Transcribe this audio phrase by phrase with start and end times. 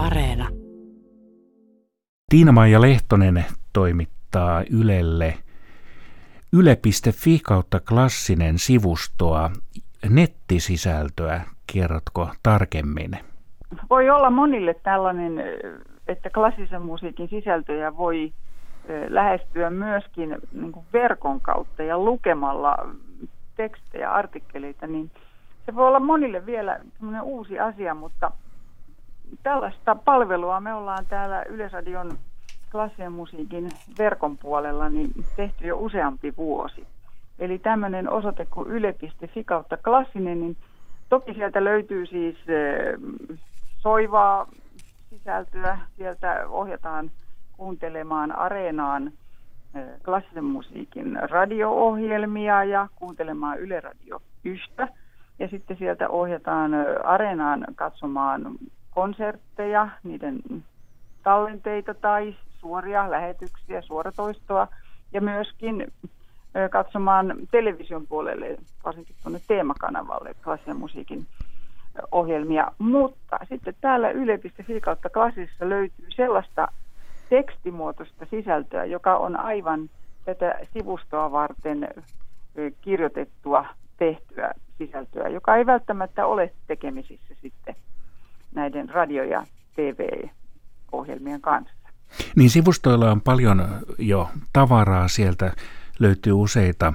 [0.00, 0.48] Areena.
[2.28, 5.34] Tiina-Maija Lehtonen toimittaa Ylelle
[6.52, 9.50] yle.fi kautta klassinen sivustoa
[10.10, 11.40] nettisisältöä.
[11.72, 13.10] Kerrotko tarkemmin?
[13.90, 15.32] Voi olla monille tällainen,
[16.08, 18.32] että klassisen musiikin sisältöjä voi
[19.08, 22.88] lähestyä myöskin niin kuin verkon kautta ja lukemalla
[23.56, 25.10] tekstejä, artikkeleita, niin
[25.66, 26.80] se voi olla monille vielä
[27.22, 28.30] uusi asia, mutta
[29.42, 32.18] tällaista palvelua me ollaan täällä Yleisradion
[32.70, 33.68] klassisen musiikin
[33.98, 36.86] verkon puolella niin tehty jo useampi vuosi.
[37.38, 40.56] Eli tämmöinen osoite kuin yle.fi kautta klassinen, niin
[41.08, 42.36] toki sieltä löytyy siis
[43.78, 44.46] soivaa
[45.10, 47.10] sisältöä, sieltä ohjataan
[47.56, 49.12] kuuntelemaan areenaan
[50.04, 54.88] klassisen musiikin radio-ohjelmia ja kuuntelemaan Yle Radio Ystä.
[55.38, 56.70] Ja sitten sieltä ohjataan
[57.04, 58.42] areenaan katsomaan
[59.00, 60.42] konsertteja, niiden
[61.22, 64.68] tallenteita tai suoria lähetyksiä, suoratoistoa
[65.12, 65.92] ja myöskin
[66.70, 71.26] katsomaan television puolelle, varsinkin tuonne teemakanavalle klassisen musiikin
[72.12, 72.72] ohjelmia.
[72.78, 76.68] Mutta sitten täällä yle.fi kautta klassisessa löytyy sellaista
[77.28, 79.90] tekstimuotoista sisältöä, joka on aivan
[80.24, 81.88] tätä sivustoa varten
[82.80, 83.64] kirjoitettua,
[83.98, 87.59] tehtyä sisältöä, joka ei välttämättä ole tekemisissä sitten
[88.54, 89.44] näiden radio- ja
[89.76, 91.74] TV-ohjelmien kanssa.
[92.36, 93.64] Niin sivustoilla on paljon
[93.98, 95.52] jo tavaraa, sieltä
[95.98, 96.92] löytyy useita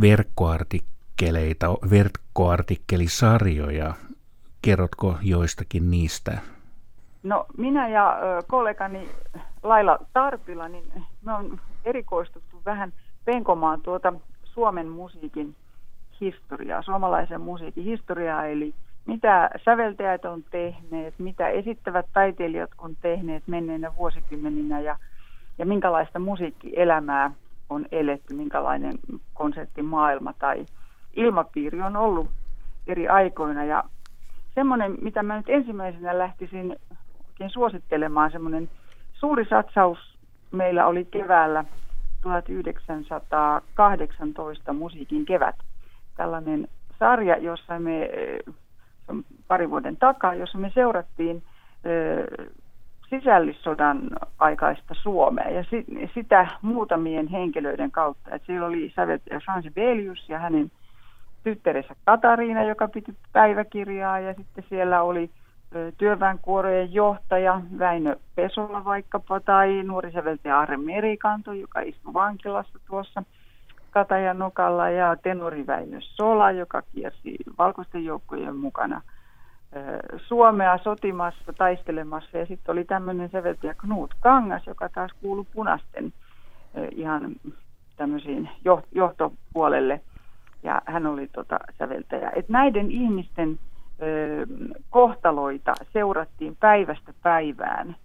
[0.00, 3.94] verkkoartikkeleita, verkkoartikkelisarjoja.
[4.62, 6.38] Kerrotko joistakin niistä?
[7.22, 9.08] No minä ja kollegani
[9.62, 10.84] Laila Tarpila, niin
[11.24, 12.92] me on erikoistuttu vähän
[13.24, 14.12] penkomaan tuota
[14.44, 15.54] Suomen musiikin
[16.20, 18.74] historiaa, suomalaisen musiikin historiaa, eli
[19.06, 24.96] mitä säveltäjät on tehneet, mitä esittävät taiteilijat on tehneet menneinä vuosikymmeninä ja,
[25.58, 27.30] ja minkälaista musiikkielämää
[27.70, 28.98] on eletty, minkälainen
[29.34, 30.66] konserttimaailma tai
[31.16, 32.30] ilmapiiri on ollut
[32.86, 33.64] eri aikoina.
[33.64, 33.84] Ja
[34.54, 36.76] semmoinen, mitä mä nyt ensimmäisenä lähtisin
[37.28, 38.70] oikein suosittelemaan, semmoinen
[39.12, 40.18] suuri satsaus
[40.52, 41.64] meillä oli keväällä
[42.22, 45.56] 1918 musiikin kevät.
[46.16, 48.10] Tällainen sarja, jossa me
[49.48, 51.42] pari vuoden takaa, jossa me seurattiin
[53.10, 54.00] sisällissodan
[54.38, 55.84] aikaista Suomea ja si,
[56.14, 58.34] sitä muutamien henkilöiden kautta.
[58.34, 60.70] Et siellä oli säveltäjä Fransi Belius ja hänen
[61.44, 65.30] tyttärensä Katariina, joka piti päiväkirjaa ja sitten siellä oli
[65.98, 73.22] työväenkuorojen johtaja Väinö Pesola vaikkapa tai nuori säveltäjä Arre Merikanto, joka istui vankilassa tuossa
[73.96, 79.02] Katajan nokalla ja tenori Väinö Sola, joka kiersi valkoisten joukkojen mukana–
[80.16, 82.38] Suomea sotimassa, taistelemassa.
[82.38, 86.12] Ja sitten oli tämmöinen säveltäjä Knut Kangas, joka taas kuului punasten
[86.90, 87.36] ihan
[87.96, 88.48] tämmöisiin
[88.92, 90.00] johtopuolelle.
[90.62, 92.32] Ja hän oli tota säveltäjä.
[92.36, 93.58] Et näiden ihmisten
[94.90, 97.96] kohtaloita seurattiin päivästä päivään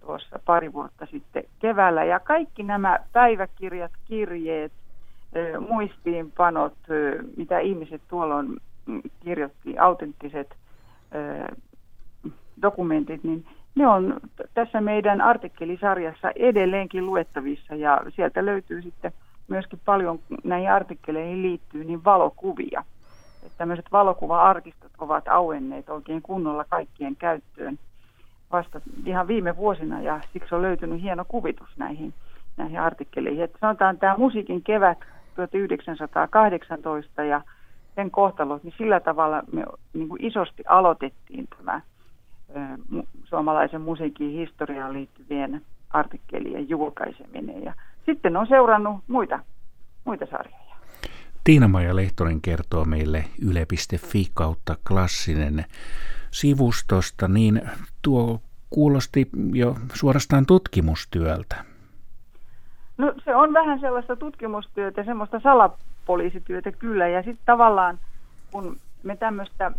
[0.00, 2.04] tuossa pari vuotta sitten keväällä.
[2.04, 4.72] Ja kaikki nämä päiväkirjat, kirjeet,
[5.68, 6.74] muistiinpanot,
[7.36, 10.54] mitä ihmiset tuolloin mm, kirjoitti, autenttiset
[12.62, 14.20] dokumentit, niin ne on
[14.54, 19.12] tässä meidän artikkelisarjassa edelleenkin luettavissa ja sieltä löytyy sitten
[19.48, 22.84] myöskin paljon näihin artikkeleihin liittyy niin valokuvia.
[23.42, 27.78] Että tämmöiset valokuva-arkistot ovat auenneet oikein kunnolla kaikkien käyttöön
[28.52, 32.14] vasta ihan viime vuosina ja siksi on löytynyt hieno kuvitus näihin,
[32.56, 33.44] näihin artikkeleihin.
[33.44, 34.98] Että sanotaan tämä musiikin kevät
[35.34, 37.42] 1918 ja
[37.94, 41.80] sen kohtalot, niin sillä tavalla me niin kuin isosti aloitettiin tämä
[43.24, 47.64] suomalaisen musiikin historiaan liittyvien artikkelien julkaiseminen.
[47.64, 47.74] Ja
[48.06, 49.38] sitten on seurannut muita,
[50.04, 50.60] muita sarjoja.
[51.44, 55.64] Tiina-Maija Lehtonen kertoo meille yle.fi kautta klassinen
[56.30, 57.62] sivustosta, niin
[58.02, 58.40] tuo
[58.70, 61.69] kuulosti jo suorastaan tutkimustyöltä.
[63.00, 67.08] No se on vähän sellaista tutkimustyötä, semmoista salapoliisityötä kyllä.
[67.08, 67.98] Ja sitten tavallaan
[68.52, 69.72] kun me tämmöistä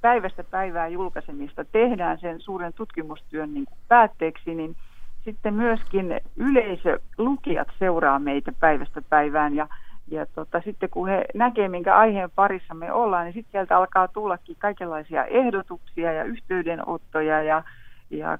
[0.00, 4.76] päivästä päivää julkaisemista tehdään sen suuren tutkimustyön niin kuin päätteeksi, niin
[5.24, 9.68] sitten myöskin yleisö, lukijat seuraa meitä päivästä päivään ja,
[10.10, 14.08] ja tota, sitten kun he näkee, minkä aiheen parissa me ollaan, niin sitten sieltä alkaa
[14.08, 17.62] tullakin kaikenlaisia ehdotuksia ja yhteydenottoja ja
[18.10, 18.38] ja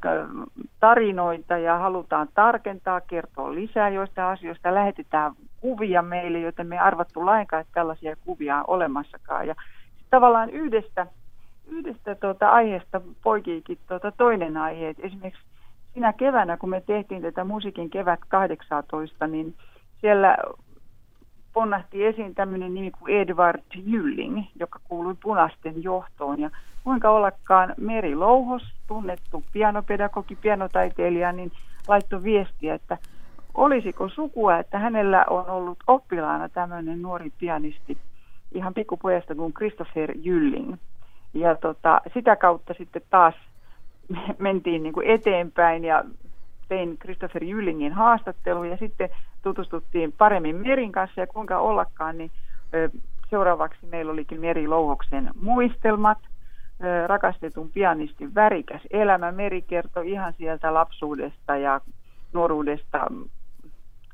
[0.81, 4.75] tarinoita ja halutaan tarkentaa, kertoa lisää joista asioista.
[4.75, 9.47] Lähetetään kuvia meille, joita me ei arvattu lainkaan, että tällaisia kuvia on olemassakaan.
[9.47, 9.55] Ja
[10.11, 11.07] tavallaan yhdestä
[11.69, 14.89] yhdestä tuota aiheesta poikiikin tuota toinen aihe.
[14.89, 15.43] Et esimerkiksi
[15.95, 19.55] sinä keväänä, kun me tehtiin tätä musiikin kevät 18, niin
[20.01, 20.37] siellä
[21.57, 26.41] ponnahti esiin tämmöinen nimi kuin Edward Jylling, joka kuului punaisten johtoon.
[26.41, 26.51] Ja
[26.85, 31.53] kuinka ollakaan Meri Louhos, tunnettu pianopedagogi, pianotaiteilija, niin
[31.89, 32.99] laittoi viestiä, että
[33.55, 37.99] olisiko sukua, että hänellä on ollut oppilaana tämmöinen nuori pianisti
[38.53, 40.75] ihan pikkupojasta kuin Christopher Jylling.
[41.35, 43.35] Ja tota, sitä kautta sitten taas
[44.39, 46.05] mentiin niin kuin eteenpäin ja
[46.69, 49.11] tein Christopher Jyllingin haastattelu ja sitten
[49.43, 52.31] tutustuttiin paremmin Merin kanssa ja kuinka ollakaan, niin
[53.31, 56.19] seuraavaksi meillä olikin Meri Louhoksen muistelmat,
[57.07, 59.33] rakastetun pianistin värikäs elämä.
[59.33, 61.81] Meri kertoi ihan sieltä lapsuudesta ja
[62.33, 63.07] nuoruudesta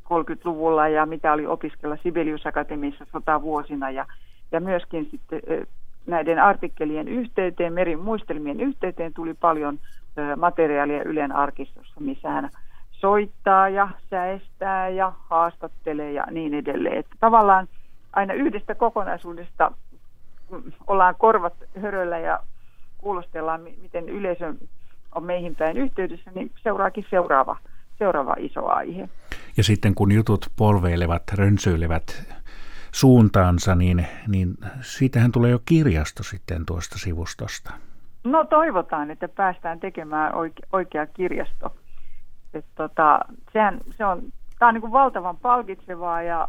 [0.05, 4.07] 30-luvulla ja mitä oli opiskella Sibelius Akatemiassa sotavuosina ja,
[4.53, 5.41] ja myöskin sitten
[6.07, 9.79] näiden artikkelien yhteyteen, Merin muistelmien yhteyteen tuli paljon
[10.37, 12.51] materiaalia Ylen arkistossa, missä hän
[12.91, 16.99] soittaa ja säestää ja haastattelee ja niin edelleen.
[16.99, 17.69] Että tavallaan
[18.13, 19.73] aina yhdestä kokonaisuudesta
[20.87, 22.41] ollaan korvat höröllä ja
[22.99, 24.55] kuulostellaan, miten yleisö
[25.15, 27.57] on meihin päin yhteydessä, niin seuraakin seuraava,
[27.99, 29.09] seuraava iso aihe.
[29.57, 32.23] Ja sitten kun jutut polveilevat, rönsyilevät
[32.93, 37.73] suuntaansa, niin, niin siitähän tulee jo kirjasto sitten tuosta sivustosta.
[38.25, 41.75] No toivotaan, että päästään tekemään oike, oikea kirjasto.
[42.55, 43.21] Et tota,
[43.53, 44.23] sehän, se on,
[44.59, 46.47] tämä on niin kuin valtavan palkitsevaa ja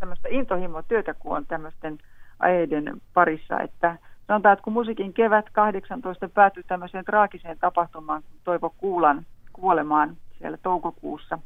[0.00, 1.98] tämmöistä intohimotyötä, kun on tämmöisten
[2.38, 3.96] aiheiden parissa, että
[4.26, 10.58] sanotaan, että kun musiikin kevät 18 päätyi tämmöiseen traagiseen tapahtumaan, kun Toivo Kuulan kuolemaan siellä
[10.62, 11.38] toukokuussa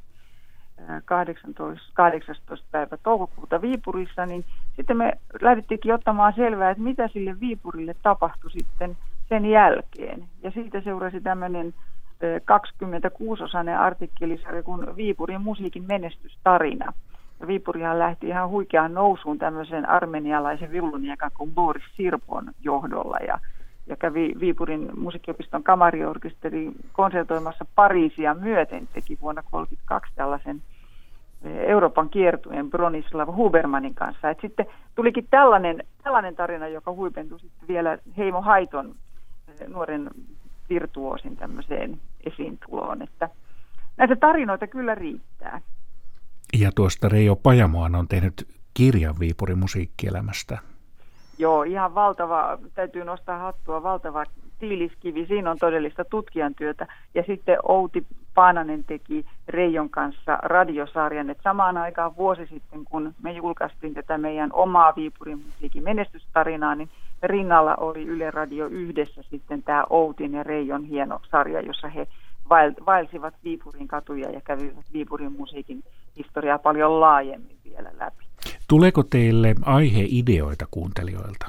[1.04, 2.66] 18, 18.
[2.70, 4.44] päivä toukokuuta Viipurissa, niin
[4.76, 8.96] sitten me lähdettiinkin ottamaan selvää, että mitä sille Viipurille tapahtui sitten
[9.30, 10.24] sen jälkeen.
[10.42, 11.74] Ja siitä seurasi tämmöinen
[12.20, 16.92] 26-osainen artikkelisarja kuin Viipurin musiikin menestystarina.
[17.40, 23.16] Ja Viipurihan lähti ihan huikeaan nousuun tämmöisen armenialaisen viuluniekan kuin Boris Sirpon johdolla.
[23.26, 23.38] Ja,
[23.86, 30.62] ja kävi Viipurin musiikkiopiston kamariorkesteri konsertoimassa Pariisia myöten, teki vuonna 1932 tällaisen
[31.44, 34.30] Euroopan kiertueen Bronislav Hubermanin kanssa.
[34.30, 38.94] Et sitten tulikin tällainen, tällainen tarina, joka huipentui sitten vielä Heimo Haiton
[39.68, 40.10] nuoren
[40.70, 43.28] virtuosin tämmöiseen esiintuloon, että
[43.96, 45.60] näitä tarinoita kyllä riittää.
[46.58, 50.58] Ja tuosta Reijo Pajamoan on tehnyt kirjan Viipurin musiikkielämästä.
[51.38, 54.24] Joo, ihan valtava, täytyy nostaa hattua, valtava
[54.58, 56.86] tiiliskivi, siinä on todellista tutkijan työtä.
[57.14, 63.32] Ja sitten Outi Paananen teki Reijon kanssa radiosarjan, että samaan aikaan vuosi sitten, kun me
[63.32, 66.88] julkaistiin tätä meidän omaa Viipurin musiikin menestystarinaa, niin
[67.22, 72.06] rinnalla oli Yle Radio yhdessä sitten tämä Outin ja Reijon hieno sarja, jossa he
[72.86, 75.82] vaelsivat Viipurin katuja ja kävivät Viipurin musiikin
[76.16, 78.24] historiaa paljon laajemmin vielä läpi.
[78.68, 81.46] Tuleeko teille aiheideoita kuuntelijoilta?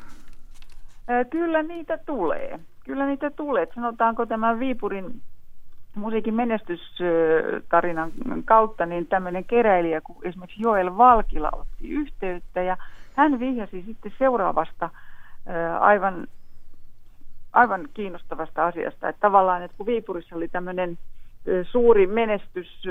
[1.29, 2.59] Kyllä niitä tulee.
[2.85, 3.67] Kyllä niitä tulee.
[3.75, 5.21] Sanotaanko tämä Viipurin
[5.95, 8.12] musiikin menestystarinan
[8.45, 12.77] kautta, niin tämmöinen keräilijä kuin esimerkiksi Joel Valkila otti yhteyttä ja
[13.15, 14.89] hän vihjasi sitten seuraavasta
[15.79, 16.27] aivan,
[17.53, 20.98] aivan kiinnostavasta asiasta, että tavallaan, että kun Viipurissa oli tämmöinen
[21.63, 22.83] suuri menestys,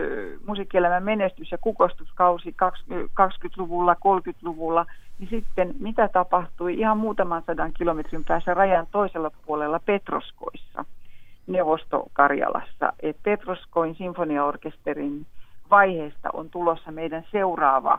[0.46, 2.56] musiikkielämän menestys ja kukostuskausi
[3.20, 4.86] 20-luvulla, 30-luvulla,
[5.18, 10.84] niin sitten mitä tapahtui ihan muutaman sadan kilometrin päässä rajan toisella puolella Petroskoissa,
[11.46, 12.92] Neuvosto-Karjalassa.
[13.00, 15.26] Et Petroskoin sinfoniaorkesterin
[15.70, 17.98] vaiheesta on tulossa meidän seuraava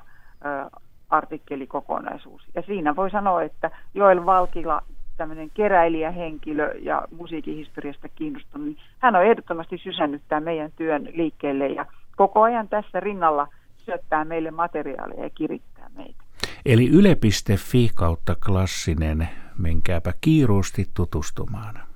[1.11, 2.41] artikkelikokonaisuus.
[2.55, 4.81] Ja siinä voi sanoa, että Joel Valkila,
[5.17, 11.85] tämmöinen keräilijähenkilö ja musiikihistoriasta kiinnostunut, niin hän on ehdottomasti sysännyt tämän meidän työn liikkeelle ja
[12.15, 16.23] koko ajan tässä rinnalla syöttää meille materiaalia ja kirittää meitä.
[16.65, 21.90] Eli yle.fi kautta klassinen, menkääpä kiiruusti tutustumaan.